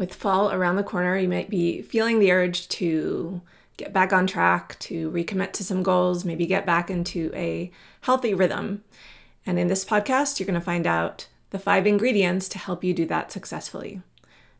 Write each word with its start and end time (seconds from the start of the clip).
With 0.00 0.14
fall 0.14 0.50
around 0.50 0.76
the 0.76 0.82
corner, 0.82 1.14
you 1.18 1.28
might 1.28 1.50
be 1.50 1.82
feeling 1.82 2.20
the 2.20 2.32
urge 2.32 2.68
to 2.68 3.42
get 3.76 3.92
back 3.92 4.14
on 4.14 4.26
track, 4.26 4.78
to 4.78 5.10
recommit 5.10 5.52
to 5.52 5.62
some 5.62 5.82
goals, 5.82 6.24
maybe 6.24 6.46
get 6.46 6.64
back 6.64 6.88
into 6.88 7.30
a 7.34 7.70
healthy 8.00 8.32
rhythm. 8.32 8.82
And 9.44 9.58
in 9.58 9.68
this 9.68 9.84
podcast, 9.84 10.40
you're 10.40 10.46
going 10.46 10.58
to 10.58 10.64
find 10.64 10.86
out 10.86 11.28
the 11.50 11.58
five 11.58 11.86
ingredients 11.86 12.48
to 12.48 12.58
help 12.58 12.82
you 12.82 12.94
do 12.94 13.04
that 13.08 13.30
successfully. 13.30 14.00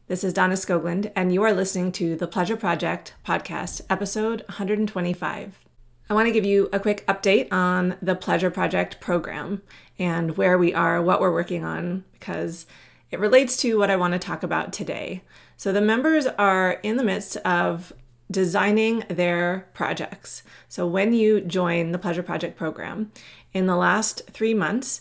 This 0.08 0.22
is 0.24 0.34
Donna 0.34 0.56
Skogland, 0.56 1.10
and 1.16 1.32
you 1.32 1.42
are 1.42 1.54
listening 1.54 1.90
to 1.92 2.16
the 2.16 2.28
Pleasure 2.28 2.58
Project 2.58 3.14
podcast, 3.26 3.80
episode 3.88 4.42
125. 4.42 5.64
I 6.10 6.12
want 6.12 6.26
to 6.26 6.34
give 6.34 6.44
you 6.44 6.68
a 6.70 6.78
quick 6.78 7.06
update 7.06 7.50
on 7.50 7.96
the 8.02 8.14
Pleasure 8.14 8.50
Project 8.50 9.00
program 9.00 9.62
and 9.98 10.36
where 10.36 10.58
we 10.58 10.74
are, 10.74 11.00
what 11.00 11.18
we're 11.18 11.32
working 11.32 11.64
on, 11.64 12.04
because 12.12 12.66
it 13.10 13.20
relates 13.20 13.56
to 13.58 13.78
what 13.78 13.90
I 13.90 13.96
want 13.96 14.12
to 14.12 14.18
talk 14.18 14.42
about 14.42 14.72
today. 14.72 15.22
So, 15.56 15.72
the 15.72 15.80
members 15.80 16.26
are 16.26 16.72
in 16.82 16.96
the 16.96 17.04
midst 17.04 17.36
of 17.38 17.92
designing 18.30 19.04
their 19.08 19.68
projects. 19.74 20.42
So, 20.68 20.86
when 20.86 21.12
you 21.12 21.40
join 21.40 21.92
the 21.92 21.98
Pleasure 21.98 22.22
Project 22.22 22.56
program, 22.56 23.12
in 23.52 23.66
the 23.66 23.76
last 23.76 24.22
three 24.30 24.54
months, 24.54 25.00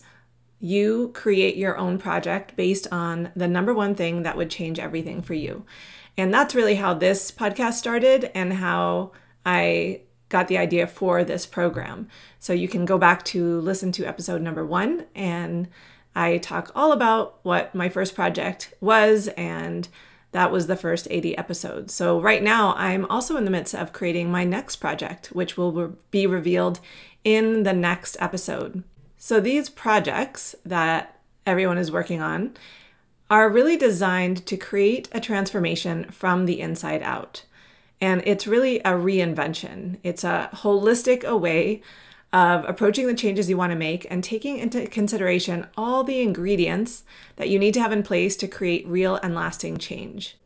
you 0.60 1.12
create 1.14 1.56
your 1.56 1.78
own 1.78 1.98
project 1.98 2.56
based 2.56 2.88
on 2.92 3.32
the 3.36 3.48
number 3.48 3.74
one 3.74 3.96
thing 3.96 4.24
that 4.24 4.36
would 4.36 4.50
change 4.50 4.80
everything 4.80 5.22
for 5.22 5.34
you. 5.34 5.66
And 6.18 6.34
that's 6.34 6.56
really 6.56 6.76
how 6.76 6.94
this 6.94 7.32
podcast 7.32 7.74
started 7.74 8.30
and 8.36 8.54
how 8.54 9.12
I 9.46 10.02
got 10.28 10.48
the 10.48 10.58
idea 10.58 10.86
for 10.86 11.24
this 11.24 11.46
program. 11.46 12.08
So 12.40 12.52
you 12.54 12.68
can 12.68 12.86
go 12.86 12.98
back 12.98 13.24
to 13.26 13.62
listen 13.62 13.92
to 13.94 14.06
episode 14.06 14.42
number 14.42 14.66
one, 14.66 15.06
and 15.16 15.70
I 16.20 16.38
talk 16.38 16.70
all 16.76 16.92
about 16.92 17.40
what 17.44 17.74
my 17.74 17.88
first 17.88 18.14
project 18.14 18.74
was, 18.82 19.30
and 19.30 19.88
that 20.34 20.52
was 20.52 20.68
the 20.68 20.76
first 20.76 21.08
80 21.10 21.38
episodes. 21.38 21.94
So 21.94 22.20
right 22.20 22.44
now, 22.44 22.76
I'm 22.76 23.06
also 23.06 23.38
in 23.38 23.46
the 23.46 23.52
midst 23.52 23.74
of 23.74 23.94
creating 23.94 24.30
my 24.30 24.44
next 24.44 24.76
project, 24.76 25.28
which 25.28 25.56
will 25.56 25.96
be 26.12 26.28
revealed 26.28 26.82
in 27.24 27.64
the 27.64 27.72
next 27.72 28.18
episode. 28.20 28.84
So 29.18 29.40
these 29.40 29.70
projects 29.70 30.56
that 30.66 31.22
everyone 31.46 31.78
is 31.78 31.90
working 31.90 32.22
on 32.22 32.58
are 33.30 33.50
really 33.50 33.78
designed 33.78 34.46
to 34.48 34.58
create 34.58 35.08
a 35.14 35.22
transformation 35.22 36.04
from 36.12 36.46
the 36.46 36.60
inside 36.60 37.02
out. 37.02 37.46
And 38.02 38.22
it's 38.26 38.46
really 38.46 38.80
a 38.80 38.92
reinvention. 38.92 40.00
It's 40.04 40.26
a 40.26 40.50
holistic 40.54 41.24
way 41.40 41.82
of 42.32 42.64
approaching 42.66 43.08
the 43.08 43.14
changes 43.14 43.50
you 43.50 43.58
want 43.58 43.72
to 43.72 43.78
make 43.78 44.06
and 44.10 44.24
taking 44.24 44.58
into 44.58 44.86
consideration 44.88 45.68
all 45.76 46.04
the 46.04 46.22
ingredients 46.22 47.04
that 47.38 47.50
you 47.50 47.58
need 47.58 47.74
to 47.74 47.82
have 47.82 47.92
in 47.92 48.04
place 48.04 48.36
to 48.36 48.48
create 48.48 48.88
real 48.88 49.16
and 49.16 49.34
lasting 49.34 49.78
change. 49.78 50.38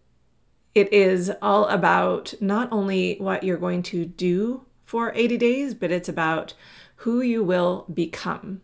It 0.73 0.91
is 0.91 1.31
all 1.41 1.67
about 1.67 2.33
not 2.39 2.71
only 2.71 3.17
what 3.19 3.43
you're 3.43 3.57
going 3.57 3.83
to 3.83 4.05
do 4.05 4.65
for 4.85 5.11
80 5.13 5.37
days, 5.37 5.73
but 5.73 5.91
it's 5.91 6.09
about 6.09 6.53
who 6.97 7.21
you 7.21 7.43
will 7.43 7.85
become. 7.93 8.61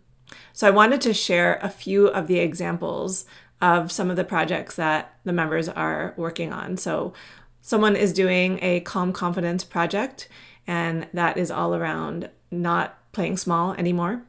So, 0.53 0.67
I 0.67 0.71
wanted 0.71 1.01
to 1.01 1.13
share 1.13 1.59
a 1.61 1.69
few 1.69 2.07
of 2.07 2.27
the 2.27 2.39
examples 2.39 3.25
of 3.61 3.91
some 3.91 4.09
of 4.09 4.15
the 4.15 4.23
projects 4.23 4.75
that 4.75 5.17
the 5.23 5.33
members 5.33 5.67
are 5.67 6.13
working 6.17 6.53
on. 6.53 6.77
So, 6.77 7.13
someone 7.61 7.95
is 7.95 8.13
doing 8.13 8.59
a 8.61 8.79
calm 8.81 9.11
confidence 9.11 9.63
project, 9.63 10.29
and 10.67 11.07
that 11.13 11.37
is 11.37 11.51
all 11.51 11.75
around 11.75 12.29
not 12.51 12.98
playing 13.11 13.37
small 13.37 13.73
anymore. 13.73 14.23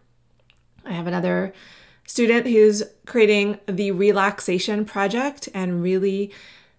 I 0.85 0.93
have 0.93 1.07
another 1.07 1.53
student 2.07 2.47
who's 2.47 2.83
creating 3.07 3.59
the 3.67 3.93
relaxation 3.93 4.85
project 4.85 5.49
and 5.55 5.83
really 5.83 6.33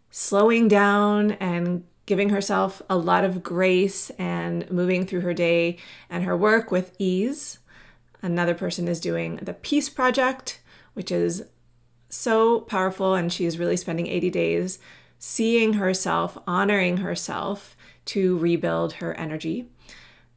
slowing 0.09 0.67
down 0.67 1.31
and 1.33 1.85
giving 2.05 2.29
herself 2.29 2.81
a 2.89 2.97
lot 2.97 3.23
of 3.23 3.43
grace 3.43 4.09
and 4.11 4.69
moving 4.69 5.05
through 5.05 5.21
her 5.21 5.33
day 5.33 5.77
and 6.09 6.23
her 6.23 6.35
work 6.35 6.71
with 6.71 6.93
ease. 6.99 7.59
Another 8.21 8.53
person 8.53 8.87
is 8.87 8.99
doing 8.99 9.37
the 9.37 9.53
Peace 9.53 9.89
Project, 9.89 10.59
which 10.93 11.11
is 11.11 11.45
so 12.09 12.61
powerful, 12.61 13.13
and 13.13 13.31
she's 13.31 13.57
really 13.57 13.77
spending 13.77 14.07
80 14.07 14.29
days 14.29 14.79
seeing 15.17 15.73
herself, 15.73 16.37
honoring 16.47 16.97
herself 16.97 17.77
to 18.05 18.37
rebuild 18.39 18.93
her 18.93 19.13
energy. 19.13 19.67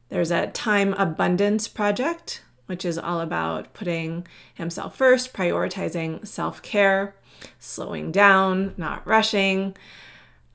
There's 0.09 0.31
a 0.31 0.47
time 0.47 0.93
abundance 0.93 1.67
project, 1.67 2.43
which 2.67 2.85
is 2.85 2.97
all 2.97 3.19
about 3.19 3.73
putting 3.73 4.27
himself 4.53 4.95
first, 4.95 5.33
prioritizing 5.33 6.27
self 6.27 6.61
care, 6.61 7.15
slowing 7.59 8.11
down, 8.11 8.73
not 8.77 9.05
rushing. 9.05 9.75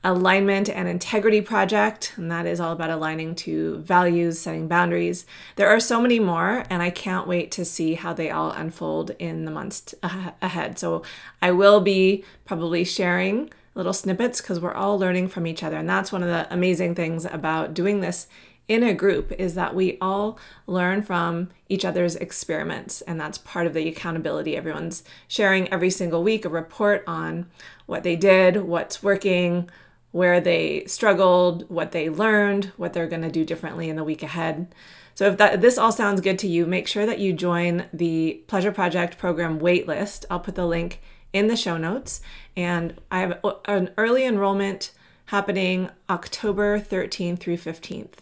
Alignment 0.02 0.70
and 0.70 0.88
integrity 0.88 1.42
project, 1.42 2.14
and 2.16 2.32
that 2.32 2.46
is 2.46 2.58
all 2.58 2.72
about 2.72 2.88
aligning 2.88 3.34
to 3.34 3.80
values, 3.80 4.40
setting 4.40 4.66
boundaries. 4.66 5.26
There 5.56 5.68
are 5.68 5.78
so 5.78 6.00
many 6.00 6.18
more, 6.18 6.64
and 6.70 6.82
I 6.82 6.88
can't 6.88 7.28
wait 7.28 7.50
to 7.50 7.66
see 7.66 7.92
how 7.92 8.14
they 8.14 8.30
all 8.30 8.50
unfold 8.50 9.10
in 9.18 9.44
the 9.44 9.50
months 9.50 9.94
uh, 10.02 10.30
ahead. 10.40 10.78
So, 10.78 11.02
I 11.42 11.50
will 11.50 11.82
be 11.82 12.24
probably 12.46 12.82
sharing 12.82 13.50
little 13.74 13.92
snippets 13.92 14.40
because 14.40 14.58
we're 14.58 14.74
all 14.74 14.98
learning 14.98 15.28
from 15.28 15.46
each 15.46 15.62
other. 15.62 15.76
And 15.76 15.88
that's 15.88 16.12
one 16.12 16.22
of 16.22 16.28
the 16.28 16.52
amazing 16.52 16.94
things 16.94 17.24
about 17.24 17.74
doing 17.74 18.00
this 18.00 18.26
in 18.70 18.82
a 18.82 18.94
group 18.94 19.32
is 19.32 19.54
that 19.54 19.74
we 19.74 19.98
all 20.00 20.38
learn 20.66 21.02
from 21.02 21.50
each 21.68 21.84
other's 21.84 22.16
experiments 22.16 23.02
and 23.02 23.20
that's 23.20 23.36
part 23.38 23.66
of 23.66 23.74
the 23.74 23.88
accountability 23.88 24.56
everyone's 24.56 25.04
sharing 25.28 25.70
every 25.72 25.90
single 25.90 26.22
week 26.22 26.44
a 26.44 26.48
report 26.48 27.04
on 27.06 27.46
what 27.86 28.02
they 28.02 28.16
did 28.16 28.56
what's 28.62 29.02
working 29.02 29.68
where 30.12 30.40
they 30.40 30.84
struggled 30.86 31.68
what 31.68 31.92
they 31.92 32.08
learned 32.08 32.72
what 32.76 32.92
they're 32.92 33.06
going 33.06 33.22
to 33.22 33.30
do 33.30 33.44
differently 33.44 33.90
in 33.90 33.96
the 33.96 34.04
week 34.04 34.22
ahead 34.22 34.72
so 35.14 35.26
if 35.26 35.36
that 35.36 35.60
this 35.60 35.76
all 35.76 35.92
sounds 35.92 36.22
good 36.22 36.38
to 36.38 36.48
you 36.48 36.64
make 36.64 36.86
sure 36.86 37.04
that 37.04 37.18
you 37.18 37.32
join 37.32 37.84
the 37.92 38.42
pleasure 38.46 38.72
project 38.72 39.18
program 39.18 39.60
waitlist 39.60 40.24
i'll 40.30 40.40
put 40.40 40.54
the 40.54 40.66
link 40.66 41.00
in 41.32 41.46
the 41.46 41.56
show 41.56 41.76
notes. 41.76 42.20
And 42.56 42.94
I 43.10 43.20
have 43.20 43.40
an 43.66 43.90
early 43.96 44.24
enrollment 44.24 44.92
happening 45.26 45.90
October 46.08 46.80
13th 46.80 47.38
through 47.38 47.58
15th. 47.58 48.18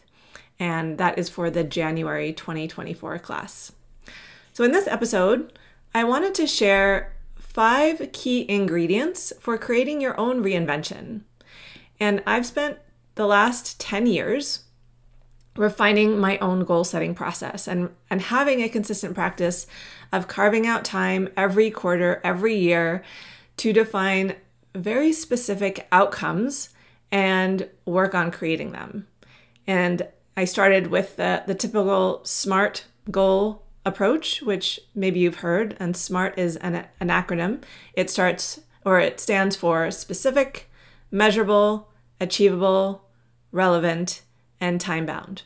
And 0.59 0.99
that 0.99 1.19
is 1.19 1.29
for 1.29 1.51
the 1.51 1.65
January 1.65 2.33
2024 2.33 3.19
class. 3.21 3.73
So, 4.53 4.65
in 4.65 4.73
this 4.73 4.89
episode, 4.89 5.53
I 5.95 6.05
wanted 6.05 6.35
to 6.37 6.47
share 6.47 7.15
five 7.37 8.11
key 8.13 8.45
ingredients 8.49 9.33
for 9.41 9.57
creating 9.57 10.01
your 10.01 10.19
own 10.19 10.43
reinvention. 10.43 11.23
And 12.01 12.23
I've 12.27 12.47
spent 12.47 12.79
the 13.15 13.27
last 13.27 13.81
10 13.81 14.07
years 14.07 14.65
refining 15.57 16.19
my 16.19 16.39
own 16.39 16.65
goal 16.65 16.85
setting 16.85 17.15
process 17.15 17.67
and, 17.67 17.91
and 18.11 18.23
having 18.23 18.63
a 18.63 18.69
consistent 18.69 19.15
practice 19.15 19.67
of 20.13 20.29
carving 20.29 20.67
out 20.67 20.85
time 20.85 21.29
every 21.37 21.71
quarter, 21.71 22.21
every 22.23 22.55
year 22.55 23.03
to 23.57 23.73
define 23.73 24.37
very 24.75 25.13
specific 25.13 25.89
outcomes 25.91 26.71
and 27.11 27.69
work 27.85 28.15
on 28.15 28.31
creating 28.31 28.71
them. 28.71 29.07
And 29.67 30.07
I 30.39 30.45
started 30.45 30.87
with 30.87 31.17
the, 31.17 31.43
the 31.49 31.55
typical 31.57 32.21
SMART 32.23 32.85
goal 33.11 33.65
approach, 33.85 34.41
which 34.41 34.79
maybe 34.95 35.19
you've 35.19 35.41
heard, 35.41 35.77
and 35.81 35.97
SMART 35.97 36.39
is 36.39 36.55
an, 36.59 36.87
an 37.01 37.09
acronym. 37.09 37.65
It 37.95 38.09
starts 38.09 38.61
or 38.85 39.01
it 39.01 39.19
stands 39.19 39.57
for 39.57 39.91
specific, 39.91 40.71
measurable, 41.11 41.89
achievable, 42.21 43.03
relevant, 43.51 44.23
and 44.61 44.81
time 44.81 45.07
bound. 45.07 45.43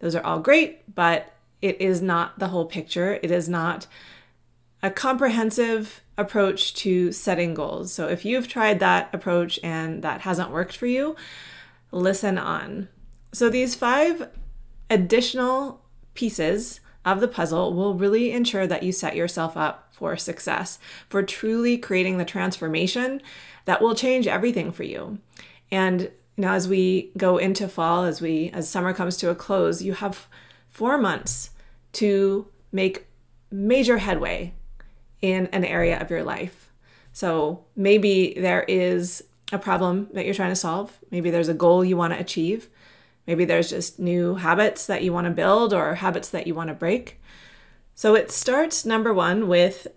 Those 0.00 0.14
are 0.14 0.22
all 0.22 0.40
great, 0.40 0.94
but 0.94 1.32
it 1.62 1.80
is 1.80 2.02
not 2.02 2.38
the 2.38 2.48
whole 2.48 2.66
picture. 2.66 3.18
It 3.22 3.30
is 3.30 3.48
not 3.48 3.86
a 4.82 4.90
comprehensive 4.90 6.02
approach 6.18 6.74
to 6.74 7.10
setting 7.10 7.54
goals. 7.54 7.90
So 7.90 8.06
if 8.06 8.26
you've 8.26 8.48
tried 8.48 8.80
that 8.80 9.08
approach 9.14 9.58
and 9.62 10.02
that 10.02 10.20
hasn't 10.20 10.50
worked 10.50 10.76
for 10.76 10.86
you, 10.86 11.16
listen 11.90 12.36
on. 12.36 12.88
So 13.32 13.50
these 13.50 13.74
five 13.74 14.30
additional 14.88 15.82
pieces 16.14 16.80
of 17.04 17.20
the 17.20 17.28
puzzle 17.28 17.72
will 17.74 17.94
really 17.94 18.32
ensure 18.32 18.66
that 18.66 18.82
you 18.82 18.92
set 18.92 19.14
yourself 19.14 19.56
up 19.56 19.88
for 19.92 20.16
success, 20.16 20.78
for 21.08 21.22
truly 21.22 21.78
creating 21.78 22.18
the 22.18 22.24
transformation 22.24 23.20
that 23.64 23.80
will 23.80 23.94
change 23.94 24.26
everything 24.26 24.72
for 24.72 24.82
you. 24.82 25.18
And 25.70 26.10
now 26.36 26.54
as 26.54 26.68
we 26.68 27.12
go 27.16 27.38
into 27.38 27.68
fall, 27.68 28.04
as 28.04 28.20
we 28.20 28.50
as 28.50 28.68
summer 28.68 28.92
comes 28.92 29.16
to 29.18 29.30
a 29.30 29.34
close, 29.34 29.82
you 29.82 29.94
have 29.94 30.26
4 30.68 30.98
months 30.98 31.50
to 31.92 32.46
make 32.72 33.06
major 33.50 33.98
headway 33.98 34.52
in 35.22 35.46
an 35.46 35.64
area 35.64 35.98
of 36.00 36.10
your 36.10 36.22
life. 36.22 36.70
So 37.12 37.64
maybe 37.74 38.34
there 38.36 38.64
is 38.68 39.24
a 39.52 39.58
problem 39.58 40.08
that 40.12 40.24
you're 40.24 40.34
trying 40.34 40.50
to 40.50 40.56
solve. 40.56 40.98
Maybe 41.10 41.30
there's 41.30 41.48
a 41.48 41.54
goal 41.54 41.84
you 41.84 41.96
want 41.96 42.12
to 42.12 42.20
achieve. 42.20 42.68
Maybe 43.26 43.44
there's 43.44 43.70
just 43.70 43.98
new 43.98 44.36
habits 44.36 44.86
that 44.86 45.02
you 45.02 45.12
want 45.12 45.26
to 45.26 45.32
build 45.32 45.74
or 45.74 45.96
habits 45.96 46.28
that 46.30 46.46
you 46.46 46.54
want 46.54 46.68
to 46.68 46.74
break. 46.74 47.20
So 47.94 48.14
it 48.14 48.30
starts, 48.30 48.84
number 48.84 49.12
one, 49.12 49.48
with 49.48 49.88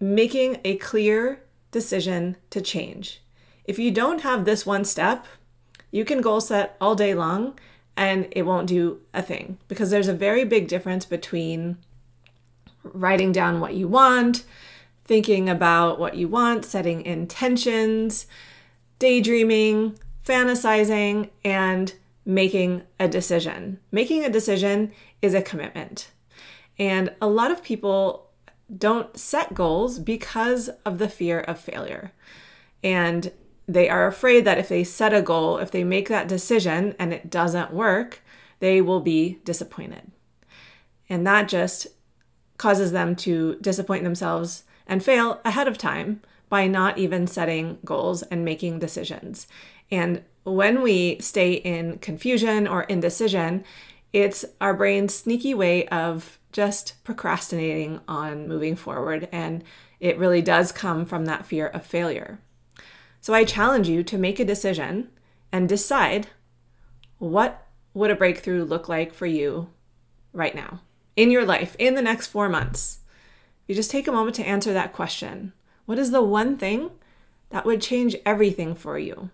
making 0.00 0.60
a 0.64 0.76
clear 0.76 1.42
decision 1.70 2.36
to 2.50 2.60
change. 2.60 3.22
If 3.64 3.78
you 3.78 3.90
don't 3.90 4.20
have 4.22 4.44
this 4.44 4.64
one 4.64 4.84
step, 4.84 5.26
you 5.90 6.04
can 6.04 6.20
goal 6.20 6.40
set 6.40 6.76
all 6.80 6.94
day 6.94 7.14
long 7.14 7.58
and 7.96 8.28
it 8.30 8.42
won't 8.42 8.68
do 8.68 9.00
a 9.12 9.22
thing 9.22 9.58
because 9.68 9.90
there's 9.90 10.08
a 10.08 10.14
very 10.14 10.44
big 10.44 10.68
difference 10.68 11.04
between 11.04 11.78
writing 12.82 13.32
down 13.32 13.60
what 13.60 13.74
you 13.74 13.88
want, 13.88 14.44
thinking 15.04 15.48
about 15.48 15.98
what 15.98 16.14
you 16.14 16.28
want, 16.28 16.64
setting 16.64 17.02
intentions, 17.02 18.26
daydreaming, 18.98 19.98
fantasizing, 20.24 21.30
and 21.44 21.94
making 22.26 22.82
a 22.98 23.08
decision. 23.08 23.78
Making 23.90 24.24
a 24.24 24.30
decision 24.30 24.92
is 25.22 25.32
a 25.32 25.40
commitment. 25.40 26.10
And 26.78 27.14
a 27.22 27.28
lot 27.28 27.50
of 27.50 27.62
people 27.62 28.30
don't 28.76 29.16
set 29.16 29.54
goals 29.54 30.00
because 30.00 30.68
of 30.84 30.98
the 30.98 31.08
fear 31.08 31.40
of 31.40 31.58
failure. 31.58 32.12
And 32.82 33.32
they 33.68 33.88
are 33.88 34.06
afraid 34.06 34.44
that 34.44 34.58
if 34.58 34.68
they 34.68 34.84
set 34.84 35.14
a 35.14 35.22
goal, 35.22 35.58
if 35.58 35.70
they 35.70 35.84
make 35.84 36.08
that 36.08 36.28
decision 36.28 36.94
and 36.98 37.12
it 37.12 37.30
doesn't 37.30 37.72
work, 37.72 38.20
they 38.58 38.80
will 38.80 39.00
be 39.00 39.38
disappointed. 39.44 40.10
And 41.08 41.26
that 41.26 41.48
just 41.48 41.86
causes 42.58 42.90
them 42.90 43.14
to 43.16 43.56
disappoint 43.60 44.02
themselves 44.02 44.64
and 44.86 45.04
fail 45.04 45.40
ahead 45.44 45.68
of 45.68 45.78
time 45.78 46.22
by 46.48 46.66
not 46.66 46.98
even 46.98 47.26
setting 47.26 47.78
goals 47.84 48.22
and 48.24 48.44
making 48.44 48.78
decisions. 48.78 49.46
And 49.90 50.22
when 50.46 50.80
we 50.80 51.18
stay 51.18 51.54
in 51.54 51.98
confusion 51.98 52.68
or 52.68 52.84
indecision, 52.84 53.64
it's 54.12 54.44
our 54.60 54.74
brain's 54.74 55.14
sneaky 55.14 55.54
way 55.54 55.88
of 55.88 56.38
just 56.52 57.02
procrastinating 57.02 58.00
on 58.06 58.46
moving 58.46 58.76
forward. 58.76 59.28
And 59.32 59.64
it 59.98 60.18
really 60.18 60.42
does 60.42 60.70
come 60.70 61.04
from 61.04 61.24
that 61.24 61.46
fear 61.46 61.66
of 61.66 61.84
failure. 61.84 62.38
So 63.20 63.34
I 63.34 63.44
challenge 63.44 63.88
you 63.88 64.04
to 64.04 64.16
make 64.16 64.38
a 64.38 64.44
decision 64.44 65.10
and 65.50 65.68
decide 65.68 66.28
what 67.18 67.66
would 67.92 68.12
a 68.12 68.14
breakthrough 68.14 68.64
look 68.64 68.88
like 68.88 69.12
for 69.12 69.26
you 69.26 69.70
right 70.32 70.54
now 70.54 70.80
in 71.16 71.32
your 71.32 71.44
life 71.44 71.74
in 71.78 71.96
the 71.96 72.02
next 72.02 72.28
four 72.28 72.48
months. 72.48 73.00
You 73.66 73.74
just 73.74 73.90
take 73.90 74.06
a 74.06 74.12
moment 74.12 74.36
to 74.36 74.46
answer 74.46 74.72
that 74.72 74.92
question. 74.92 75.54
What 75.86 75.98
is 75.98 76.12
the 76.12 76.22
one 76.22 76.56
thing 76.56 76.90
that 77.50 77.64
would 77.64 77.80
change 77.80 78.14
everything 78.24 78.76
for 78.76 78.96
you? 78.96 79.30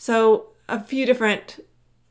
So, 0.00 0.46
a 0.66 0.82
few 0.82 1.04
different 1.04 1.62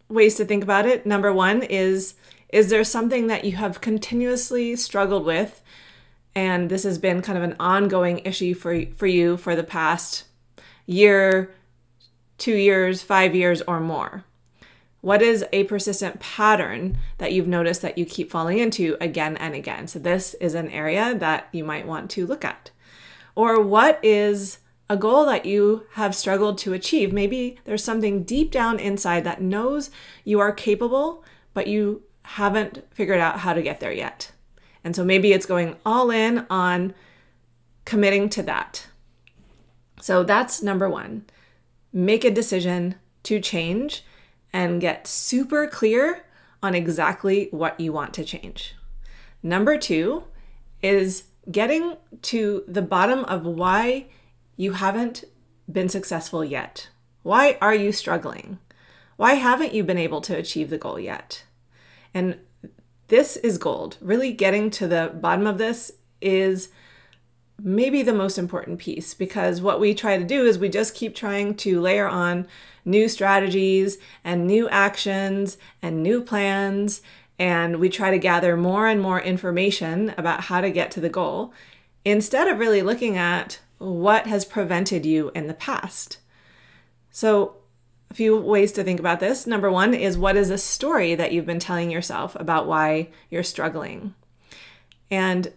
ways 0.09 0.35
to 0.35 0.45
think 0.45 0.63
about 0.63 0.85
it. 0.85 1.07
Number 1.07 1.33
one 1.33 1.63
is 1.63 2.13
Is 2.49 2.69
there 2.69 2.83
something 2.83 3.25
that 3.27 3.45
you 3.45 3.53
have 3.53 3.81
continuously 3.81 4.75
struggled 4.75 5.25
with 5.25 5.63
and 6.35 6.69
this 6.69 6.83
has 6.83 6.99
been 6.99 7.23
kind 7.23 7.35
of 7.35 7.43
an 7.43 7.55
ongoing 7.59 8.19
issue 8.19 8.53
for 8.53 8.85
for 8.95 9.07
you 9.07 9.37
for 9.37 9.55
the 9.55 9.63
past 9.63 10.25
year, 10.85 11.51
2 12.37 12.55
years, 12.55 13.01
5 13.01 13.33
years 13.33 13.63
or 13.63 13.79
more. 13.79 14.23
What 15.01 15.23
is 15.23 15.43
a 15.51 15.63
persistent 15.63 16.19
pattern 16.19 16.99
that 17.17 17.33
you've 17.33 17.47
noticed 17.47 17.81
that 17.81 17.97
you 17.97 18.05
keep 18.05 18.29
falling 18.29 18.59
into 18.59 18.97
again 19.01 19.35
and 19.37 19.55
again? 19.55 19.87
So 19.87 19.97
this 19.97 20.35
is 20.35 20.53
an 20.53 20.69
area 20.69 21.15
that 21.15 21.47
you 21.51 21.63
might 21.63 21.87
want 21.87 22.11
to 22.11 22.27
look 22.27 22.45
at. 22.45 22.69
Or 23.33 23.59
what 23.59 23.99
is 24.03 24.59
a 24.89 24.97
goal 24.97 25.25
that 25.25 25.45
you 25.45 25.85
have 25.93 26.15
struggled 26.15 26.57
to 26.59 26.73
achieve? 26.73 27.13
Maybe 27.13 27.59
there's 27.65 27.83
something 27.83 28.23
deep 28.23 28.51
down 28.51 28.79
inside 28.79 29.23
that 29.23 29.41
knows 29.41 29.91
you 30.23 30.39
are 30.39 30.51
capable, 30.51 31.23
but 31.53 31.67
you 31.67 32.03
haven't 32.23 32.83
figured 32.91 33.19
out 33.19 33.39
how 33.39 33.53
to 33.53 33.61
get 33.61 33.79
there 33.79 33.91
yet. 33.91 34.31
And 34.83 34.95
so 34.95 35.03
maybe 35.03 35.33
it's 35.33 35.45
going 35.45 35.75
all 35.85 36.09
in 36.09 36.45
on 36.49 36.93
committing 37.85 38.29
to 38.29 38.43
that. 38.43 38.87
So 40.01 40.23
that's 40.23 40.61
number 40.61 40.89
one. 40.89 41.25
Make 41.91 42.23
a 42.23 42.31
decision 42.31 42.95
to 43.23 43.39
change 43.39 44.03
and 44.53 44.81
get 44.81 45.07
super 45.07 45.67
clear 45.67 46.23
on 46.61 46.75
exactly 46.75 47.47
what 47.51 47.79
you 47.79 47.91
want 47.93 48.13
to 48.15 48.23
change. 48.23 48.75
Number 49.41 49.77
two 49.77 50.23
is 50.81 51.25
getting 51.51 51.97
to 52.21 52.63
the 52.67 52.81
bottom 52.81 53.25
of 53.25 53.45
why 53.45 54.07
you 54.59 54.73
haven't 54.73 55.23
been 55.71 55.87
successful 55.87 56.43
yet. 56.43 56.89
Why 57.23 57.57
are 57.61 57.73
you 57.73 57.93
struggling? 57.93 58.59
Why 59.15 59.35
haven't 59.35 59.73
you 59.73 59.85
been 59.85 59.97
able 59.97 60.19
to 60.19 60.35
achieve 60.35 60.69
the 60.69 60.77
goal 60.77 60.99
yet? 60.99 61.45
And 62.13 62.39
this 63.07 63.37
is 63.37 63.57
gold. 63.57 63.95
Really 64.01 64.33
getting 64.33 64.69
to 64.71 64.85
the 64.85 65.13
bottom 65.15 65.47
of 65.47 65.59
this 65.59 65.93
is 66.19 66.67
maybe 67.57 68.01
the 68.01 68.13
most 68.13 68.37
important 68.37 68.79
piece 68.79 69.13
because 69.13 69.61
what 69.61 69.79
we 69.79 69.93
try 69.93 70.17
to 70.17 70.25
do 70.25 70.45
is 70.45 70.59
we 70.59 70.67
just 70.67 70.93
keep 70.93 71.15
trying 71.15 71.55
to 71.55 71.79
layer 71.79 72.09
on 72.09 72.45
new 72.83 73.07
strategies 73.07 73.97
and 74.25 74.45
new 74.45 74.67
actions 74.67 75.57
and 75.81 76.03
new 76.03 76.21
plans 76.21 77.01
and 77.37 77.77
we 77.77 77.87
try 77.87 78.11
to 78.11 78.19
gather 78.19 78.57
more 78.57 78.87
and 78.87 79.01
more 79.01 79.21
information 79.21 80.13
about 80.17 80.41
how 80.41 80.59
to 80.59 80.69
get 80.69 80.91
to 80.91 80.99
the 80.99 81.07
goal 81.07 81.53
instead 82.03 82.49
of 82.49 82.59
really 82.59 82.81
looking 82.81 83.15
at 83.15 83.59
what 83.79 84.27
has 84.27 84.45
prevented 84.45 85.05
you 85.05 85.31
in 85.33 85.47
the 85.47 85.53
past. 85.53 86.19
So, 87.09 87.55
a 88.11 88.13
few 88.13 88.37
ways 88.37 88.71
to 88.73 88.83
think 88.83 88.99
about 88.99 89.19
this. 89.19 89.45
Number 89.45 89.71
one 89.71 89.93
is 89.93 90.17
what 90.17 90.35
is 90.35 90.49
a 90.49 90.57
story 90.57 91.13
that 91.15 91.31
you've 91.31 91.45
been 91.45 91.59
telling 91.59 91.91
yourself 91.91 92.35
about 92.39 92.67
why 92.67 93.09
you're 93.29 93.43
struggling? 93.43 94.15
And 95.11 95.51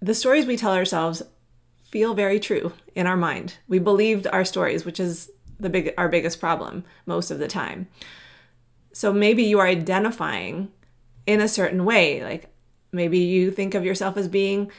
the 0.00 0.14
stories 0.14 0.46
we 0.46 0.56
tell 0.56 0.72
ourselves 0.72 1.22
feel 1.82 2.14
very 2.14 2.40
true 2.40 2.72
in 2.94 3.06
our 3.06 3.16
mind. 3.16 3.58
We 3.68 3.78
believed 3.78 4.26
our 4.26 4.44
stories, 4.44 4.84
which 4.84 4.98
is 4.98 5.30
the 5.60 5.70
big 5.70 5.94
our 5.96 6.08
biggest 6.08 6.40
problem 6.40 6.84
most 7.06 7.30
of 7.30 7.38
the 7.38 7.48
time. 7.48 7.88
So 8.92 9.12
maybe 9.12 9.44
you 9.44 9.58
are 9.58 9.66
identifying 9.66 10.70
in 11.26 11.40
a 11.40 11.48
certain 11.48 11.84
way, 11.84 12.22
like 12.22 12.52
maybe 12.92 13.18
you 13.18 13.50
think 13.50 13.74
of 13.74 13.84
yourself 13.84 14.16
as 14.16 14.28
being 14.28 14.70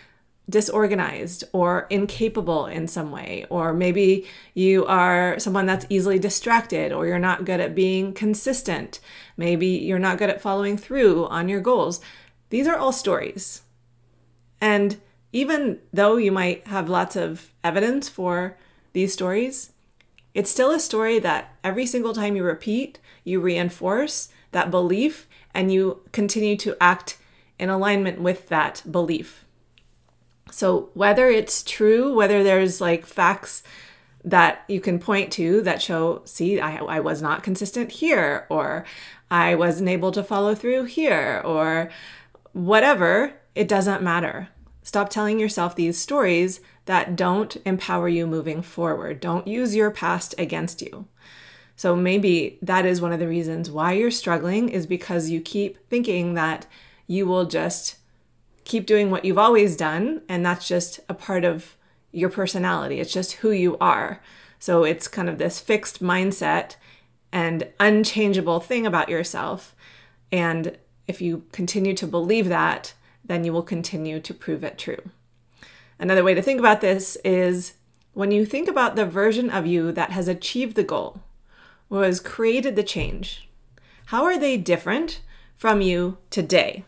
disorganized 0.50 1.44
or 1.54 1.88
incapable 1.90 2.68
in 2.68 2.88
some 2.88 3.12
way, 3.12 3.46
or 3.50 3.74
maybe 3.74 4.28
you 4.54 4.86
are 4.86 5.40
someone 5.40 5.66
that's 5.66 5.88
easily 5.90 6.20
distracted, 6.20 6.92
or 6.92 7.08
you're 7.08 7.20
not 7.20 7.46
good 7.46 7.60
at 7.60 7.76
being 7.76 8.14
consistent. 8.14 9.00
Maybe 9.38 9.68
you're 9.68 10.00
not 10.00 10.18
good 10.18 10.30
at 10.30 10.42
following 10.42 10.78
through 10.78 11.26
on 11.28 11.50
your 11.50 11.62
goals. 11.62 12.00
These 12.50 12.68
are 12.68 12.78
all 12.78 12.92
stories. 12.92 13.64
And 14.62 14.98
even 15.34 15.80
though 15.92 16.18
you 16.18 16.32
might 16.32 16.68
have 16.68 16.90
lots 16.90 17.16
of 17.16 17.52
evidence 17.64 18.08
for 18.08 18.58
these 18.94 19.14
stories, 19.14 19.72
it's 20.34 20.52
still 20.52 20.72
a 20.72 20.80
story 20.80 21.18
that 21.20 21.56
every 21.64 21.86
single 21.86 22.14
time 22.14 22.36
you 22.36 22.44
repeat, 22.44 23.00
you 23.24 23.40
reinforce 23.40 24.30
that 24.52 24.70
belief 24.70 25.28
and 25.54 25.72
you 25.72 26.02
continue 26.12 26.56
to 26.58 26.78
act 26.82 27.18
in 27.58 27.70
alignment 27.70 28.20
with 28.22 28.50
that 28.50 28.84
belief. 28.90 29.45
So, 30.52 30.90
whether 30.94 31.28
it's 31.30 31.64
true, 31.64 32.14
whether 32.14 32.44
there's 32.44 32.80
like 32.80 33.06
facts 33.06 33.64
that 34.24 34.64
you 34.68 34.80
can 34.80 35.00
point 35.00 35.32
to 35.34 35.62
that 35.62 35.82
show, 35.82 36.22
see, 36.26 36.60
I, 36.60 36.78
I 36.78 37.00
was 37.00 37.22
not 37.22 37.44
consistent 37.44 37.92
here, 37.92 38.46
or 38.50 38.86
I 39.30 39.56
wasn't 39.56 39.90
able 39.90 40.12
to 40.14 40.24
follow 40.24 40.56
through 40.56 40.86
here, 40.86 41.42
or 41.46 41.90
whatever, 42.54 43.34
it 43.54 43.68
doesn't 43.68 44.02
matter. 44.02 44.50
Stop 44.82 45.10
telling 45.10 45.40
yourself 45.40 45.76
these 45.76 45.98
stories 45.98 46.62
that 46.86 47.16
don't 47.16 47.58
empower 47.66 48.08
you 48.08 48.28
moving 48.28 48.62
forward. 48.62 49.20
Don't 49.20 49.48
use 49.48 49.76
your 49.76 49.92
past 49.92 50.36
against 50.38 50.82
you. 50.82 51.08
So 51.76 51.96
maybe 51.96 52.58
that 52.62 52.86
is 52.86 53.02
one 53.02 53.12
of 53.12 53.20
the 53.20 53.28
reasons 53.28 53.70
why 53.70 53.94
you're 53.94 54.12
struggling 54.12 54.70
is 54.70 54.86
because 54.86 55.30
you 55.30 55.42
keep 55.42 55.90
thinking 55.90 56.36
that 56.36 56.66
you 57.08 57.26
will 57.26 57.46
just 57.46 57.98
keep 58.66 58.86
doing 58.86 59.10
what 59.10 59.24
you've 59.24 59.38
always 59.38 59.78
done 59.78 60.22
and 60.28 60.46
that's 60.46 60.68
just 60.68 61.00
a 61.08 61.14
part 61.14 61.46
of 61.46 61.78
your 62.12 62.30
personality. 62.30 63.00
It's 63.00 63.14
just 63.14 63.34
who 63.34 63.52
you 63.52 63.78
are. 63.80 64.22
So 64.60 64.84
it's 64.84 65.08
kind 65.08 65.30
of 65.30 65.38
this 65.38 65.60
fixed 65.60 66.02
mindset 66.02 66.76
and 67.32 67.68
unchangeable 67.80 68.60
thing 68.60 68.86
about 68.86 69.10
yourself. 69.10 69.76
And 70.32 70.78
if 71.08 71.22
you 71.22 71.46
continue 71.52 71.94
to 71.94 72.08
believe 72.08 72.50
that, 72.50 72.94
then 73.24 73.44
you 73.44 73.54
will 73.54 73.64
continue 73.64 74.20
to 74.20 74.34
prove 74.34 74.64
it 74.64 74.78
true. 74.78 75.12
Another 76.00 76.24
way 76.24 76.34
to 76.34 76.42
think 76.42 76.60
about 76.60 76.82
this 76.82 77.16
is 77.24 77.74
when 78.14 78.32
you 78.32 78.46
think 78.46 78.68
about 78.68 78.96
the 78.96 79.06
version 79.06 79.50
of 79.50 79.66
you 79.66 79.92
that 79.92 80.12
has 80.12 80.28
achieved 80.28 80.76
the 80.76 80.84
goal, 80.84 81.22
has 81.92 82.20
created 82.20 82.76
the 82.76 82.84
change, 82.84 83.48
how 84.08 84.24
are 84.24 84.38
they 84.38 84.58
different 84.58 85.22
from 85.56 85.82
you 85.82 86.18
today? 86.30 86.86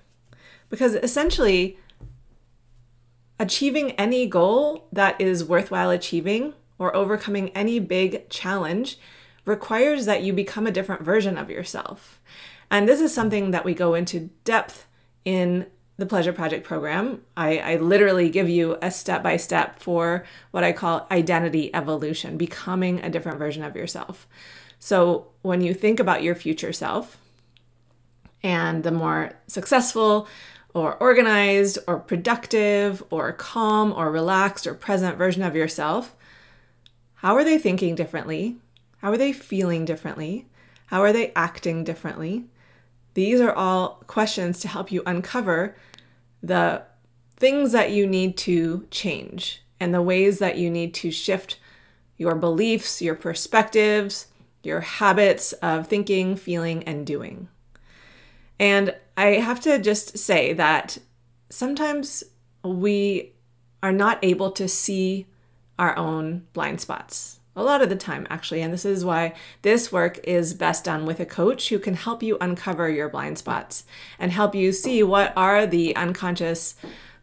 Because 0.69 0.95
essentially, 0.95 1.77
achieving 3.39 3.91
any 3.91 4.27
goal 4.27 4.87
that 4.91 5.19
is 5.19 5.43
worthwhile 5.43 5.89
achieving 5.89 6.53
or 6.77 6.95
overcoming 6.95 7.49
any 7.49 7.79
big 7.79 8.29
challenge 8.29 8.97
requires 9.45 10.05
that 10.05 10.23
you 10.23 10.33
become 10.33 10.67
a 10.67 10.71
different 10.71 11.03
version 11.03 11.37
of 11.37 11.49
yourself. 11.49 12.19
And 12.69 12.87
this 12.87 12.99
is 12.99 13.13
something 13.13 13.51
that 13.51 13.63
we 13.63 13.73
go 13.73 13.93
into 13.93 14.29
depth 14.43 14.87
in 15.23 15.67
the 15.97 16.05
Pleasure 16.05 16.31
Project 16.31 16.63
program, 16.63 17.23
I, 17.35 17.57
I 17.57 17.75
literally 17.77 18.29
give 18.29 18.47
you 18.47 18.77
a 18.81 18.91
step 18.91 19.23
by 19.23 19.37
step 19.37 19.79
for 19.79 20.25
what 20.51 20.63
I 20.63 20.71
call 20.71 21.07
identity 21.09 21.73
evolution, 21.73 22.37
becoming 22.37 22.99
a 22.99 23.09
different 23.09 23.39
version 23.39 23.63
of 23.63 23.75
yourself. 23.75 24.27
So 24.79 25.27
when 25.41 25.61
you 25.61 25.73
think 25.73 25.99
about 25.99 26.21
your 26.21 26.35
future 26.35 26.71
self 26.71 27.17
and 28.43 28.83
the 28.83 28.91
more 28.91 29.33
successful 29.47 30.27
or 30.77 30.95
organized 30.97 31.79
or 31.87 31.97
productive 31.99 33.03
or 33.09 33.31
calm 33.33 33.91
or 33.91 34.11
relaxed 34.11 34.67
or 34.67 34.73
present 34.73 35.17
version 35.17 35.41
of 35.41 35.55
yourself, 35.55 36.15
how 37.15 37.35
are 37.35 37.43
they 37.43 37.57
thinking 37.57 37.95
differently? 37.95 38.57
How 38.97 39.11
are 39.11 39.17
they 39.17 39.33
feeling 39.33 39.85
differently? 39.85 40.45
How 40.87 41.01
are 41.01 41.11
they 41.11 41.33
acting 41.35 41.83
differently? 41.83 42.45
These 43.15 43.41
are 43.41 43.51
all 43.51 44.03
questions 44.05 44.59
to 44.59 44.67
help 44.67 44.91
you 44.91 45.01
uncover 45.05 45.75
the 46.43 46.83
things 47.35 47.71
that 47.71 47.91
you 47.91 48.05
need 48.05 48.37
to 48.37 48.85
change 48.91 49.63
and 49.79 49.93
the 49.93 50.01
ways 50.01 50.37
that 50.39 50.57
you 50.57 50.69
need 50.69 50.93
to 50.95 51.09
shift 51.09 51.59
your 52.17 52.35
beliefs, 52.35 53.01
your 53.01 53.15
perspectives, 53.15 54.27
your 54.61 54.81
habits 54.81 55.53
of 55.53 55.87
thinking, 55.87 56.35
feeling, 56.35 56.83
and 56.83 57.07
doing. 57.07 57.47
And 58.59 58.95
I 59.15 59.25
have 59.35 59.59
to 59.61 59.79
just 59.79 60.17
say 60.17 60.53
that 60.53 60.97
sometimes 61.49 62.23
we 62.63 63.33
are 63.83 63.91
not 63.91 64.19
able 64.23 64.51
to 64.51 64.67
see 64.67 65.27
our 65.77 65.95
own 65.95 66.47
blind 66.53 66.81
spots 66.81 67.37
a 67.57 67.63
lot 67.63 67.81
of 67.81 67.89
the 67.89 67.95
time, 67.95 68.27
actually. 68.29 68.61
And 68.61 68.71
this 68.71 68.85
is 68.85 69.03
why 69.03 69.33
this 69.63 69.91
work 69.91 70.19
is 70.23 70.53
best 70.53 70.85
done 70.85 71.05
with 71.05 71.19
a 71.19 71.25
coach 71.25 71.69
who 71.69 71.79
can 71.79 71.95
help 71.95 72.21
you 72.21 72.37
uncover 72.39 72.87
your 72.87 73.09
blind 73.09 73.39
spots 73.39 73.83
and 74.19 74.31
help 74.31 74.53
you 74.53 74.71
see 74.71 75.01
what 75.01 75.33
are 75.35 75.65
the 75.65 75.95
unconscious 75.95 76.75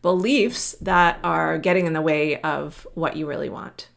beliefs 0.03 0.75
that 0.81 1.21
are 1.23 1.57
getting 1.57 1.87
in 1.87 1.93
the 1.93 2.03
way 2.03 2.41
of 2.41 2.85
what 2.95 3.17
you 3.17 3.27
really 3.27 3.49
want. 3.49 3.89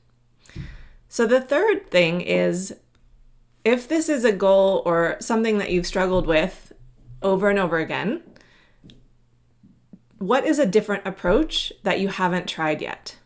So, 1.09 1.25
the 1.25 1.41
third 1.41 1.89
thing 1.89 2.21
is 2.21 2.75
if 3.65 3.87
this 3.87 4.07
is 4.07 4.23
a 4.23 4.31
goal 4.31 4.83
or 4.85 5.17
something 5.19 5.57
that 5.57 5.71
you've 5.71 5.87
struggled 5.87 6.27
with 6.27 6.66
over 7.21 7.49
and 7.49 7.59
over 7.59 7.77
again, 7.77 8.21
what 10.17 10.45
is 10.45 10.59
a 10.59 10.65
different 10.65 11.05
approach 11.05 11.71
that 11.83 11.99
you 11.99 12.07
haven't 12.07 12.47
tried 12.47 12.81
yet? 12.81 13.17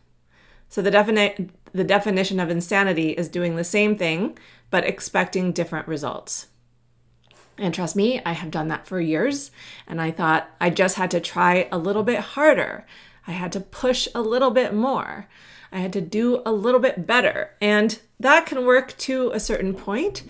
So, 0.68 0.82
the 0.82 0.90
definite 0.90 1.50
the 1.72 1.84
definition 1.84 2.38
of 2.38 2.50
insanity 2.50 3.10
is 3.10 3.28
doing 3.28 3.56
the 3.56 3.64
same 3.64 3.96
thing 3.96 4.38
but 4.72 4.84
expecting 4.84 5.52
different 5.52 5.86
results. 5.86 6.46
And 7.58 7.74
trust 7.74 7.94
me, 7.94 8.22
I 8.24 8.32
have 8.32 8.50
done 8.50 8.68
that 8.68 8.86
for 8.86 8.98
years. 8.98 9.50
And 9.86 10.00
I 10.00 10.10
thought 10.10 10.48
I 10.60 10.70
just 10.70 10.96
had 10.96 11.10
to 11.12 11.20
try 11.20 11.68
a 11.70 11.78
little 11.78 12.02
bit 12.02 12.20
harder. 12.20 12.86
I 13.26 13.32
had 13.32 13.52
to 13.52 13.60
push 13.60 14.08
a 14.14 14.22
little 14.22 14.50
bit 14.50 14.72
more. 14.72 15.28
I 15.70 15.78
had 15.78 15.92
to 15.92 16.00
do 16.00 16.42
a 16.46 16.52
little 16.52 16.80
bit 16.80 17.06
better. 17.06 17.50
And 17.60 18.00
that 18.18 18.46
can 18.46 18.64
work 18.64 18.96
to 18.98 19.30
a 19.32 19.40
certain 19.40 19.74
point. 19.74 20.22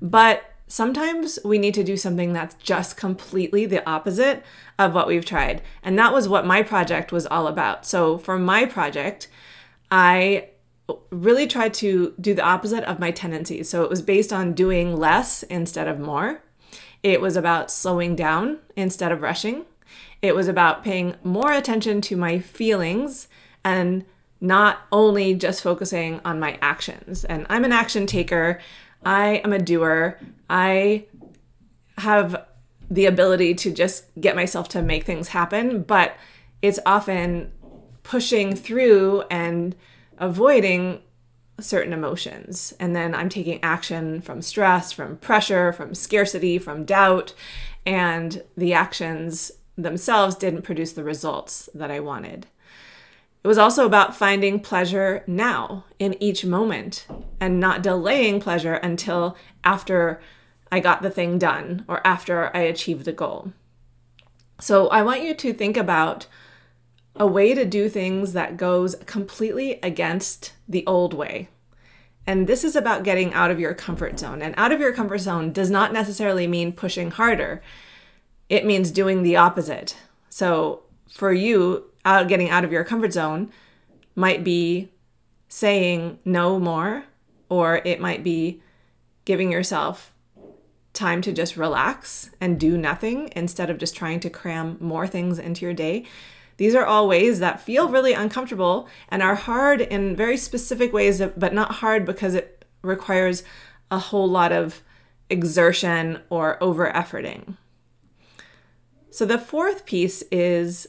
But 0.00 0.44
sometimes 0.68 1.38
we 1.44 1.58
need 1.58 1.74
to 1.74 1.82
do 1.82 1.96
something 1.96 2.32
that's 2.32 2.54
just 2.56 2.96
completely 2.96 3.66
the 3.66 3.86
opposite 3.88 4.44
of 4.78 4.94
what 4.94 5.06
we've 5.08 5.24
tried. 5.24 5.62
And 5.82 5.98
that 5.98 6.12
was 6.12 6.28
what 6.28 6.46
my 6.46 6.62
project 6.62 7.10
was 7.10 7.26
all 7.26 7.46
about. 7.46 7.86
So 7.86 8.18
for 8.18 8.38
my 8.38 8.66
project, 8.66 9.28
I 9.90 10.50
really 11.10 11.46
tried 11.46 11.74
to 11.74 12.14
do 12.20 12.34
the 12.34 12.44
opposite 12.44 12.84
of 12.84 12.98
my 12.98 13.10
tendencies. 13.10 13.68
So 13.68 13.82
it 13.82 13.90
was 13.90 14.02
based 14.02 14.32
on 14.32 14.52
doing 14.52 14.96
less 14.96 15.42
instead 15.44 15.88
of 15.88 15.98
more. 15.98 16.42
It 17.02 17.20
was 17.20 17.36
about 17.36 17.70
slowing 17.70 18.16
down 18.16 18.58
instead 18.76 19.12
of 19.12 19.22
rushing. 19.22 19.64
It 20.20 20.34
was 20.34 20.48
about 20.48 20.84
paying 20.84 21.14
more 21.22 21.52
attention 21.52 22.00
to 22.02 22.16
my 22.16 22.38
feelings 22.38 23.28
and 23.64 24.04
not 24.40 24.80
only 24.92 25.34
just 25.34 25.62
focusing 25.62 26.20
on 26.24 26.40
my 26.40 26.58
actions. 26.62 27.24
And 27.24 27.46
I'm 27.48 27.64
an 27.64 27.72
action 27.72 28.06
taker, 28.06 28.60
I 29.04 29.36
am 29.44 29.52
a 29.52 29.58
doer. 29.58 30.18
I 30.50 31.06
have 31.98 32.46
the 32.90 33.06
ability 33.06 33.54
to 33.54 33.70
just 33.70 34.04
get 34.20 34.36
myself 34.36 34.68
to 34.70 34.82
make 34.82 35.04
things 35.04 35.28
happen, 35.28 35.82
but 35.82 36.16
it's 36.62 36.80
often 36.86 37.52
pushing 38.02 38.56
through 38.56 39.22
and 39.30 39.76
avoiding 40.16 41.00
certain 41.60 41.92
emotions. 41.92 42.72
And 42.78 42.94
then 42.94 43.14
I'm 43.14 43.28
taking 43.28 43.62
action 43.62 44.20
from 44.20 44.42
stress, 44.42 44.92
from 44.92 45.16
pressure, 45.18 45.72
from 45.72 45.94
scarcity, 45.94 46.58
from 46.58 46.84
doubt. 46.84 47.34
And 47.84 48.42
the 48.56 48.72
actions 48.72 49.52
themselves 49.76 50.34
didn't 50.34 50.62
produce 50.62 50.92
the 50.92 51.04
results 51.04 51.68
that 51.74 51.90
I 51.90 52.00
wanted. 52.00 52.46
It 53.44 53.48
was 53.48 53.58
also 53.58 53.86
about 53.86 54.16
finding 54.16 54.60
pleasure 54.60 55.22
now 55.26 55.84
in 55.98 56.20
each 56.22 56.44
moment 56.44 57.06
and 57.40 57.60
not 57.60 57.82
delaying 57.82 58.40
pleasure 58.40 58.74
until 58.74 59.36
after 59.64 60.20
I 60.70 60.80
got 60.80 61.02
the 61.02 61.10
thing 61.10 61.38
done 61.38 61.84
or 61.88 62.06
after 62.06 62.54
I 62.54 62.60
achieved 62.60 63.04
the 63.04 63.12
goal. 63.12 63.52
So 64.60 64.88
I 64.88 65.02
want 65.02 65.22
you 65.22 65.34
to 65.34 65.52
think 65.52 65.76
about 65.76 66.26
a 67.14 67.26
way 67.26 67.54
to 67.54 67.64
do 67.64 67.88
things 67.88 68.32
that 68.32 68.56
goes 68.56 68.96
completely 69.06 69.78
against 69.82 70.52
the 70.68 70.86
old 70.86 71.14
way. 71.14 71.48
And 72.26 72.46
this 72.46 72.62
is 72.62 72.76
about 72.76 73.04
getting 73.04 73.32
out 73.32 73.50
of 73.50 73.58
your 73.58 73.74
comfort 73.74 74.18
zone. 74.18 74.42
And 74.42 74.54
out 74.58 74.72
of 74.72 74.80
your 74.80 74.92
comfort 74.92 75.18
zone 75.18 75.52
does 75.52 75.70
not 75.70 75.92
necessarily 75.92 76.46
mean 76.46 76.72
pushing 76.72 77.10
harder, 77.10 77.62
it 78.48 78.66
means 78.66 78.90
doing 78.90 79.22
the 79.22 79.36
opposite. 79.36 79.96
So 80.28 80.82
for 81.10 81.32
you, 81.32 81.84
out 82.04 82.28
getting 82.28 82.50
out 82.50 82.64
of 82.64 82.72
your 82.72 82.84
comfort 82.84 83.12
zone 83.12 83.50
might 84.14 84.44
be 84.44 84.90
saying 85.48 86.18
no 86.24 86.58
more, 86.58 87.04
or 87.48 87.80
it 87.84 88.00
might 88.00 88.22
be 88.22 88.62
giving 89.24 89.52
yourself 89.52 90.14
time 90.92 91.22
to 91.22 91.32
just 91.32 91.56
relax 91.56 92.30
and 92.40 92.58
do 92.58 92.76
nothing 92.76 93.30
instead 93.36 93.70
of 93.70 93.78
just 93.78 93.94
trying 93.94 94.20
to 94.20 94.30
cram 94.30 94.76
more 94.80 95.06
things 95.06 95.38
into 95.38 95.64
your 95.64 95.74
day. 95.74 96.04
These 96.56 96.74
are 96.74 96.84
all 96.84 97.06
ways 97.06 97.38
that 97.38 97.60
feel 97.60 97.88
really 97.88 98.14
uncomfortable 98.14 98.88
and 99.08 99.22
are 99.22 99.36
hard 99.36 99.80
in 99.80 100.16
very 100.16 100.36
specific 100.36 100.92
ways, 100.92 101.22
but 101.36 101.54
not 101.54 101.72
hard 101.76 102.04
because 102.04 102.34
it 102.34 102.64
requires 102.82 103.44
a 103.90 103.98
whole 103.98 104.28
lot 104.28 104.50
of 104.50 104.82
exertion 105.30 106.20
or 106.30 106.62
over 106.62 106.90
efforting. 106.90 107.56
So 109.10 109.24
the 109.24 109.38
fourth 109.38 109.86
piece 109.86 110.22
is 110.32 110.88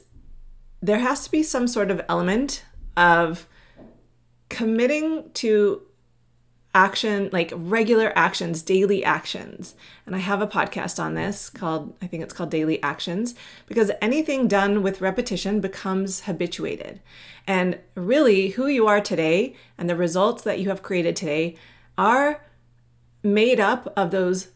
there 0.82 0.98
has 0.98 1.24
to 1.24 1.30
be 1.30 1.42
some 1.42 1.68
sort 1.68 1.90
of 1.90 2.00
element 2.08 2.64
of 2.96 3.46
committing 4.48 5.30
to 5.34 5.82
action, 6.74 7.28
like 7.32 7.52
regular 7.54 8.12
actions, 8.16 8.62
daily 8.62 9.04
actions. 9.04 9.74
And 10.06 10.14
I 10.14 10.20
have 10.20 10.40
a 10.40 10.46
podcast 10.46 11.02
on 11.02 11.14
this 11.14 11.50
called, 11.50 11.96
I 12.00 12.06
think 12.06 12.22
it's 12.22 12.32
called 12.32 12.50
Daily 12.50 12.80
Actions, 12.82 13.34
because 13.66 13.90
anything 14.00 14.46
done 14.46 14.82
with 14.82 15.00
repetition 15.00 15.60
becomes 15.60 16.20
habituated. 16.22 17.00
And 17.46 17.78
really, 17.96 18.50
who 18.50 18.66
you 18.68 18.86
are 18.86 19.00
today 19.00 19.56
and 19.76 19.90
the 19.90 19.96
results 19.96 20.42
that 20.44 20.60
you 20.60 20.68
have 20.68 20.82
created 20.82 21.16
today 21.16 21.56
are 21.98 22.44
made 23.22 23.58
up 23.58 23.92
of 23.96 24.10
those 24.10 24.48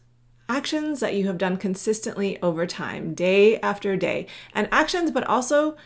actions 0.49 1.01
that 1.01 1.15
you 1.15 1.27
have 1.27 1.39
done 1.39 1.57
consistently 1.57 2.41
over 2.43 2.67
time, 2.67 3.15
day 3.15 3.59
after 3.61 3.97
day. 3.97 4.27
And 4.55 4.69
actions, 4.71 5.11
but 5.11 5.25
also 5.25 5.77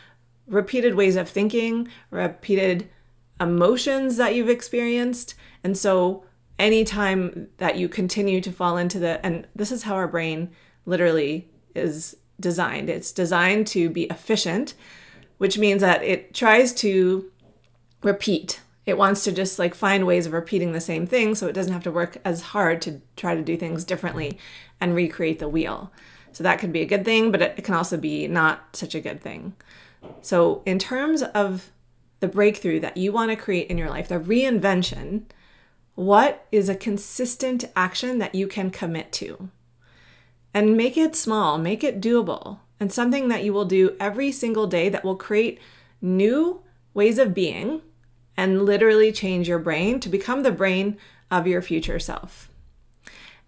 repeated 0.47 0.95
ways 0.95 1.17
of 1.17 1.29
thinking, 1.29 1.89
repeated 2.11 2.89
emotions 3.41 4.17
that 4.17 4.35
you've 4.35 4.49
experienced. 4.49 5.35
And 5.63 5.77
so, 5.77 6.25
anytime 6.59 7.49
that 7.59 7.77
you 7.77 7.89
continue 7.89 8.41
to 8.41 8.53
fall 8.53 8.77
into 8.77 8.99
the, 8.99 9.25
and 9.25 9.47
this 9.55 9.71
is 9.71 9.85
how 9.85 9.95
our 9.95 10.09
brain 10.09 10.51
literally 10.87 11.49
is 11.75 12.17
designed 12.41 12.89
it's 12.89 13.13
designed 13.13 13.67
to 13.69 13.91
be 13.91 14.05
efficient, 14.05 14.75
which 15.39 15.59
means 15.59 15.81
that 15.81 16.03
it 16.03 16.35
tries 16.35 16.73
to 16.73 17.31
repeat. 18.03 18.61
It 18.87 18.97
wants 18.97 19.25
to 19.25 19.33
just 19.33 19.59
like 19.59 19.75
find 19.75 20.07
ways 20.07 20.27
of 20.27 20.33
repeating 20.33 20.73
the 20.73 20.81
same 20.81 21.07
thing 21.07 21.35
so 21.35 21.47
it 21.47 21.53
doesn't 21.53 21.73
have 21.73 21.83
to 21.85 21.93
work 21.93 22.19
as 22.25 22.41
hard 22.41 22.81
to 22.83 23.03
try 23.17 23.35
to 23.35 23.43
do 23.43 23.57
things 23.57 23.85
differently 23.85 24.39
and 24.81 24.95
recreate 24.95 25.41
the 25.41 25.49
wheel. 25.49 25.93
So 26.33 26.43
that 26.45 26.59
could 26.59 26.73
be 26.73 26.81
a 26.81 26.87
good 26.87 27.05
thing, 27.05 27.31
but 27.31 27.43
it 27.43 27.65
can 27.65 27.75
also 27.75 27.97
be 27.97 28.29
not 28.29 28.77
such 28.77 28.95
a 28.95 29.01
good 29.01 29.21
thing. 29.21 29.55
So, 30.23 30.63
in 30.65 30.79
terms 30.79 31.23
of 31.23 31.73
the 32.21 32.29
breakthrough 32.29 32.81
that 32.81 32.97
you 32.97 33.13
want 33.13 33.31
to 33.31 33.37
create 33.37 33.69
in 33.69 33.79
your 33.79 33.91
life, 33.91 34.09
the 34.09 34.19
reinvention, 34.19 35.23
what 35.95 36.47
is 36.53 36.69
a 36.69 36.75
consistent 36.75 37.65
action 37.75 38.19
that 38.19 38.35
you 38.35 38.47
can 38.47 38.71
commit 38.71 39.13
to? 39.13 39.51
And 40.55 40.77
make 40.77 40.97
it 40.97 41.15
small, 41.15 41.59
make 41.59 41.85
it 41.85 42.01
doable, 42.01 42.61
and 42.81 42.93
something 42.93 43.29
that 43.29 43.45
you 43.45 43.53
will 43.53 43.65
do 43.65 43.97
every 44.01 44.33
single 44.33 44.67
day 44.67 44.89
that 44.89 45.05
will 45.05 45.17
create 45.17 45.61
new 46.01 46.63
ways 46.95 47.19
of 47.19 47.35
being 47.35 47.83
and 48.37 48.65
literally 48.65 49.13
change 49.13 49.49
your 49.49 49.59
brain 49.59 50.01
to 50.01 50.09
become 50.09 50.43
the 50.43 50.53
brain 50.53 50.97
of 51.31 51.47
your 51.47 51.61
future 51.61 51.99
self. 51.99 52.49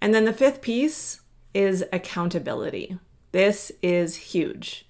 And 0.00 0.14
then 0.14 0.24
the 0.24 0.32
fifth 0.32 0.60
piece 0.60 1.20
is 1.54 1.84
accountability. 1.92 2.98
This 3.32 3.70
is 3.82 4.16
huge. 4.16 4.86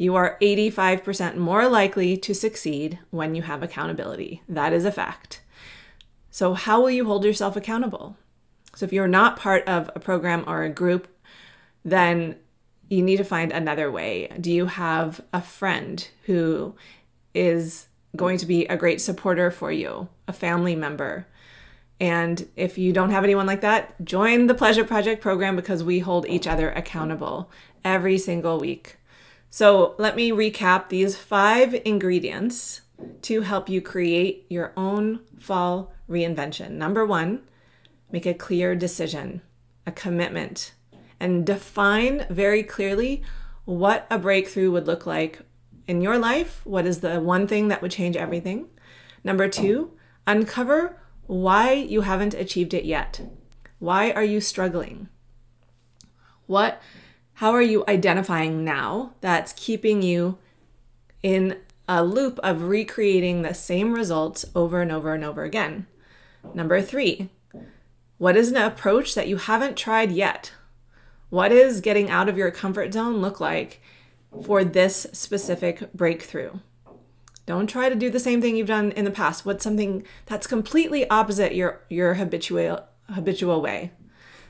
You 0.00 0.16
are 0.16 0.38
85% 0.40 1.36
more 1.36 1.68
likely 1.68 2.16
to 2.16 2.34
succeed 2.34 2.98
when 3.10 3.34
you 3.34 3.42
have 3.42 3.62
accountability. 3.62 4.42
That 4.48 4.72
is 4.72 4.86
a 4.86 4.90
fact. 4.90 5.42
So, 6.30 6.54
how 6.54 6.80
will 6.80 6.90
you 6.90 7.04
hold 7.04 7.22
yourself 7.22 7.54
accountable? 7.54 8.16
So, 8.74 8.86
if 8.86 8.94
you're 8.94 9.06
not 9.06 9.36
part 9.36 9.68
of 9.68 9.90
a 9.94 10.00
program 10.00 10.44
or 10.46 10.62
a 10.62 10.70
group, 10.70 11.06
then 11.84 12.36
you 12.88 13.02
need 13.02 13.18
to 13.18 13.24
find 13.24 13.52
another 13.52 13.90
way. 13.92 14.32
Do 14.40 14.50
you 14.50 14.64
have 14.64 15.20
a 15.34 15.42
friend 15.42 16.08
who 16.24 16.74
is 17.34 17.88
going 18.16 18.38
to 18.38 18.46
be 18.46 18.64
a 18.64 18.78
great 18.78 19.02
supporter 19.02 19.50
for 19.50 19.70
you, 19.70 20.08
a 20.26 20.32
family 20.32 20.74
member? 20.74 21.26
And 22.00 22.48
if 22.56 22.78
you 22.78 22.94
don't 22.94 23.10
have 23.10 23.24
anyone 23.24 23.46
like 23.46 23.60
that, 23.60 24.02
join 24.02 24.46
the 24.46 24.54
Pleasure 24.54 24.84
Project 24.84 25.20
program 25.20 25.56
because 25.56 25.84
we 25.84 25.98
hold 25.98 26.26
each 26.26 26.46
other 26.46 26.70
accountable 26.70 27.50
every 27.84 28.16
single 28.16 28.58
week. 28.58 28.96
So 29.52 29.96
let 29.98 30.14
me 30.14 30.30
recap 30.30 30.88
these 30.88 31.16
five 31.16 31.74
ingredients 31.84 32.82
to 33.22 33.40
help 33.40 33.68
you 33.68 33.82
create 33.82 34.46
your 34.48 34.72
own 34.76 35.20
fall 35.40 35.92
reinvention. 36.08 36.70
Number 36.72 37.04
one, 37.04 37.42
make 38.12 38.26
a 38.26 38.34
clear 38.34 38.76
decision, 38.76 39.42
a 39.84 39.90
commitment, 39.92 40.74
and 41.18 41.44
define 41.44 42.26
very 42.30 42.62
clearly 42.62 43.22
what 43.64 44.06
a 44.08 44.18
breakthrough 44.18 44.70
would 44.70 44.86
look 44.86 45.04
like 45.04 45.40
in 45.88 46.00
your 46.00 46.16
life. 46.16 46.60
What 46.64 46.86
is 46.86 47.00
the 47.00 47.20
one 47.20 47.48
thing 47.48 47.68
that 47.68 47.82
would 47.82 47.90
change 47.90 48.16
everything? 48.16 48.68
Number 49.24 49.48
two, 49.48 49.96
uncover 50.28 50.96
why 51.26 51.72
you 51.72 52.02
haven't 52.02 52.34
achieved 52.34 52.72
it 52.72 52.84
yet. 52.84 53.20
Why 53.80 54.12
are 54.12 54.24
you 54.24 54.40
struggling? 54.40 55.08
What 56.46 56.80
how 57.40 57.52
are 57.52 57.62
you 57.62 57.82
identifying 57.88 58.64
now 58.64 59.14
that's 59.22 59.54
keeping 59.54 60.02
you 60.02 60.36
in 61.22 61.56
a 61.88 62.04
loop 62.04 62.38
of 62.42 62.64
recreating 62.64 63.40
the 63.40 63.54
same 63.54 63.94
results 63.94 64.44
over 64.54 64.82
and 64.82 64.92
over 64.92 65.14
and 65.14 65.24
over 65.24 65.42
again? 65.44 65.86
Number 66.52 66.82
3. 66.82 67.30
What 68.18 68.36
is 68.36 68.50
an 68.50 68.58
approach 68.58 69.14
that 69.14 69.26
you 69.26 69.38
haven't 69.38 69.78
tried 69.78 70.12
yet? 70.12 70.52
What 71.30 71.50
is 71.50 71.80
getting 71.80 72.10
out 72.10 72.28
of 72.28 72.36
your 72.36 72.50
comfort 72.50 72.92
zone 72.92 73.22
look 73.22 73.40
like 73.40 73.80
for 74.44 74.62
this 74.62 75.06
specific 75.12 75.94
breakthrough? 75.94 76.58
Don't 77.46 77.68
try 77.68 77.88
to 77.88 77.94
do 77.94 78.10
the 78.10 78.20
same 78.20 78.42
thing 78.42 78.54
you've 78.54 78.66
done 78.66 78.92
in 78.92 79.06
the 79.06 79.10
past. 79.10 79.46
What's 79.46 79.64
something 79.64 80.04
that's 80.26 80.46
completely 80.46 81.08
opposite 81.08 81.54
your 81.54 81.80
your 81.88 82.14
habitual 82.14 82.84
habitual 83.08 83.62
way? 83.62 83.92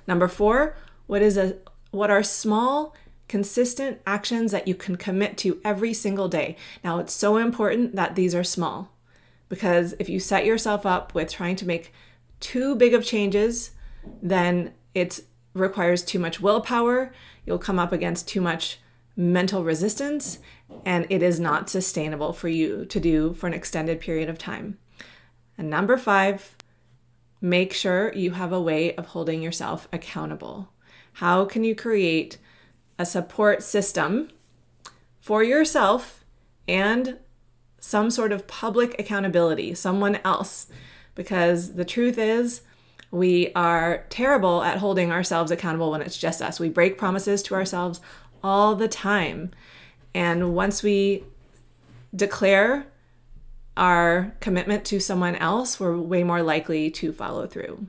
Number 0.09 0.26
4, 0.26 0.75
what 1.06 1.23
is 1.23 1.37
a 1.37 1.54
what 1.90 2.11
are 2.11 2.23
small 2.23 2.94
consistent 3.28 4.00
actions 4.06 4.50
that 4.50 4.66
you 4.66 4.75
can 4.75 4.97
commit 4.97 5.38
to 5.38 5.61
every 5.64 5.94
single 5.94 6.28
day. 6.28 6.56
Now, 6.82 6.99
it's 6.99 7.12
so 7.12 7.37
important 7.37 7.94
that 7.94 8.16
these 8.16 8.35
are 8.35 8.42
small 8.42 8.90
because 9.49 9.94
if 10.00 10.09
you 10.09 10.18
set 10.18 10.44
yourself 10.44 10.85
up 10.85 11.14
with 11.14 11.30
trying 11.30 11.54
to 11.56 11.66
make 11.66 11.92
too 12.40 12.75
big 12.75 12.92
of 12.92 13.04
changes, 13.04 13.70
then 14.20 14.73
it 14.94 15.20
requires 15.54 16.02
too 16.02 16.18
much 16.18 16.40
willpower. 16.40 17.12
You'll 17.47 17.59
come 17.59 17.78
up 17.78 17.92
against 17.92 18.26
too 18.26 18.40
much 18.40 18.80
mental 19.16 19.62
resistance, 19.62 20.38
and 20.85 21.06
it 21.11 21.23
is 21.23 21.38
not 21.38 21.70
sustainable 21.70 22.32
for 22.32 22.49
you 22.49 22.85
to 22.87 22.99
do 22.99 23.35
for 23.35 23.47
an 23.47 23.54
extended 23.54 24.00
period 24.00 24.28
of 24.28 24.38
time. 24.38 24.78
And 25.59 25.68
number 25.68 25.97
five, 25.97 26.56
make 27.40 27.73
sure 27.73 28.12
you 28.14 28.32
have 28.32 28.52
a 28.52 28.61
way 28.61 28.94
of 28.97 29.06
holding 29.06 29.42
yourself 29.42 29.88
accountable. 29.92 30.73
How 31.14 31.45
can 31.45 31.64
you 31.64 31.75
create 31.75 32.38
a 32.99 33.07
support 33.07 33.62
system 33.62 34.31
for 35.21 35.43
yourself 35.43 36.25
and 36.69 37.19
some 37.81 38.11
sort 38.11 38.33
of 38.33 38.47
public 38.47 38.99
accountability, 38.99 39.75
someone 39.75 40.19
else? 40.25 40.69
Because 41.14 41.75
the 41.75 41.85
truth 41.85 42.19
is, 42.19 42.62
we 43.11 43.52
are 43.55 44.05
terrible 44.09 44.62
at 44.62 44.79
holding 44.79 45.11
ourselves 45.11 45.50
accountable 45.50 45.90
when 45.90 46.02
it's 46.02 46.17
just 46.17 46.40
us. 46.40 46.61
We 46.61 46.68
break 46.68 46.96
promises 46.96 47.42
to 47.44 47.55
ourselves 47.55 48.01
all 48.42 48.77
the 48.77 48.88
time. 48.88 49.51
And 50.14 50.55
once 50.55 50.83
we 50.83 51.25
declare 52.14 52.87
our 53.77 54.35
commitment 54.40 54.85
to 54.87 55.01
someone 55.01 55.37
else, 55.37 55.81
we're 55.81 55.96
way 55.96 56.23
more 56.23 56.42
likely 56.42 56.90
to 56.90 57.12
follow 57.12 57.46
through. 57.46 57.87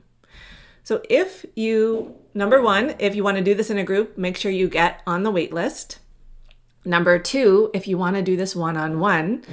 So 0.84 1.02
if 1.08 1.46
you, 1.54 2.16
number 2.34 2.60
one, 2.60 2.94
if 2.98 3.14
you 3.14 3.22
want 3.22 3.36
to 3.36 3.44
do 3.44 3.54
this 3.54 3.70
in 3.70 3.78
a 3.78 3.84
group, 3.84 4.18
make 4.18 4.36
sure 4.36 4.50
you 4.50 4.68
get 4.68 5.00
on 5.06 5.22
the 5.22 5.30
wait 5.30 5.52
list. 5.52 5.98
Number 6.84 7.18
two, 7.18 7.70
if 7.72 7.86
you 7.86 7.96
want 7.96 8.16
to 8.16 8.22
do 8.22 8.36
this 8.36 8.56
one 8.56 8.76
on 8.76 8.98
one, 8.98 9.44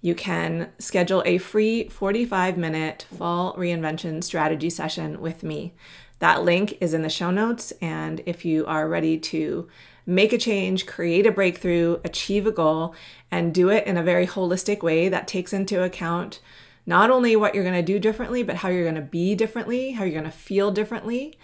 you 0.00 0.14
can 0.14 0.70
schedule 0.78 1.22
a 1.24 1.38
free 1.38 1.88
45 1.88 2.56
minute 2.58 3.06
fall 3.16 3.54
reinvention 3.54 4.22
strategy 4.22 4.70
session 4.70 5.20
with 5.20 5.42
me. 5.42 5.74
That 6.18 6.42
link 6.42 6.78
is 6.80 6.94
in 6.94 7.02
the 7.02 7.08
show 7.08 7.30
notes. 7.30 7.72
And 7.80 8.22
if 8.26 8.44
you 8.44 8.66
are 8.66 8.88
ready 8.88 9.18
to 9.18 9.68
make 10.06 10.32
a 10.32 10.38
change, 10.38 10.86
create 10.86 11.26
a 11.26 11.32
breakthrough, 11.32 11.98
achieve 12.04 12.46
a 12.46 12.52
goal, 12.52 12.94
and 13.30 13.54
do 13.54 13.68
it 13.68 13.86
in 13.86 13.96
a 13.96 14.02
very 14.02 14.26
holistic 14.26 14.82
way 14.82 15.08
that 15.08 15.28
takes 15.28 15.52
into 15.52 15.82
account 15.82 16.40
not 16.86 17.10
only 17.10 17.36
what 17.36 17.54
you're 17.54 17.64
going 17.64 17.74
to 17.74 17.82
do 17.82 17.98
differently, 17.98 18.42
but 18.42 18.56
how 18.56 18.68
you're 18.68 18.84
going 18.84 18.94
to 18.94 19.00
be 19.00 19.34
differently, 19.34 19.92
how 19.92 20.04
you're 20.04 20.12
going 20.12 20.24
to 20.24 20.30
feel 20.30 20.70
differently, 20.70 21.36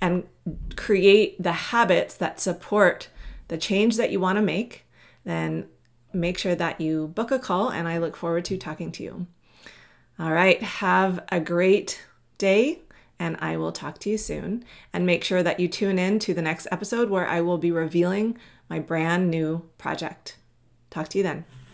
and 0.00 0.24
create 0.76 1.40
the 1.42 1.52
habits 1.52 2.14
that 2.14 2.40
support 2.40 3.08
the 3.48 3.58
change 3.58 3.96
that 3.96 4.10
you 4.10 4.20
want 4.20 4.36
to 4.36 4.42
make, 4.42 4.86
then 5.24 5.66
make 6.12 6.38
sure 6.38 6.54
that 6.54 6.80
you 6.80 7.08
book 7.08 7.30
a 7.30 7.38
call 7.38 7.70
and 7.70 7.88
I 7.88 7.98
look 7.98 8.16
forward 8.16 8.44
to 8.46 8.56
talking 8.56 8.92
to 8.92 9.02
you. 9.02 9.26
All 10.18 10.32
right, 10.32 10.60
have 10.62 11.24
a 11.30 11.40
great 11.40 12.02
day 12.38 12.80
and 13.18 13.36
I 13.40 13.56
will 13.56 13.72
talk 13.72 13.98
to 14.00 14.10
you 14.10 14.18
soon. 14.18 14.64
And 14.92 15.06
make 15.06 15.24
sure 15.24 15.42
that 15.42 15.60
you 15.60 15.68
tune 15.68 15.98
in 15.98 16.18
to 16.20 16.34
the 16.34 16.42
next 16.42 16.68
episode 16.70 17.10
where 17.10 17.26
I 17.26 17.40
will 17.40 17.58
be 17.58 17.70
revealing 17.70 18.38
my 18.68 18.78
brand 18.78 19.30
new 19.30 19.68
project. 19.76 20.36
Talk 20.90 21.08
to 21.08 21.18
you 21.18 21.24
then. 21.24 21.44